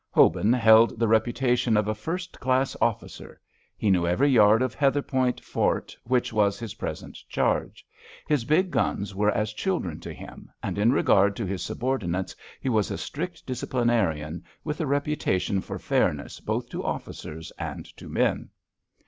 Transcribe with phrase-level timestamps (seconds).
[0.09, 3.39] Hobin held the reputation of a first class officer;
[3.77, 7.85] he knew every yard of Heatherpoint Fort, which was his present charge.
[8.27, 12.67] His big guns were as children to him, and in regard to his subordinates he
[12.67, 18.49] was a strict disciplinarian, with a reputation for fairness both to officers and to men.